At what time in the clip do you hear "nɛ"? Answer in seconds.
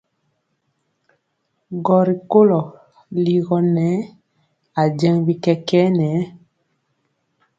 3.75-3.87, 5.97-6.07